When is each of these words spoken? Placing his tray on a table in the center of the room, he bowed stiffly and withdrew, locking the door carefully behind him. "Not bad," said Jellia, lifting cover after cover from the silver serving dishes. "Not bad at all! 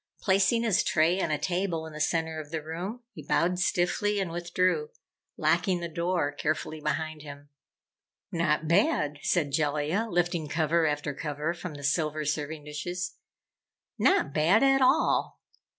Placing 0.19 0.63
his 0.63 0.83
tray 0.83 1.21
on 1.21 1.29
a 1.29 1.37
table 1.37 1.85
in 1.85 1.93
the 1.93 2.01
center 2.01 2.39
of 2.39 2.49
the 2.49 2.63
room, 2.63 3.03
he 3.13 3.21
bowed 3.21 3.59
stiffly 3.59 4.19
and 4.19 4.31
withdrew, 4.31 4.89
locking 5.37 5.79
the 5.79 5.87
door 5.87 6.31
carefully 6.31 6.81
behind 6.81 7.21
him. 7.21 7.49
"Not 8.31 8.67
bad," 8.67 9.19
said 9.21 9.51
Jellia, 9.53 10.07
lifting 10.09 10.47
cover 10.47 10.87
after 10.87 11.13
cover 11.13 11.53
from 11.53 11.75
the 11.75 11.83
silver 11.83 12.25
serving 12.25 12.63
dishes. 12.63 13.17
"Not 13.99 14.33
bad 14.33 14.63
at 14.63 14.81
all! 14.81 15.39